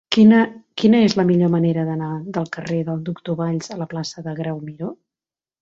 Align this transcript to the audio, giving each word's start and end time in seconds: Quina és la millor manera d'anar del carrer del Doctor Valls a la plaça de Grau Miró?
Quina 0.15 0.95
és 1.07 1.15
la 1.19 1.25
millor 1.31 1.51
manera 1.57 1.83
d'anar 1.89 2.09
del 2.39 2.49
carrer 2.57 2.81
del 2.89 3.05
Doctor 3.11 3.39
Valls 3.43 3.73
a 3.77 3.81
la 3.83 3.91
plaça 3.95 4.29
de 4.31 4.37
Grau 4.41 4.63
Miró? 4.71 4.95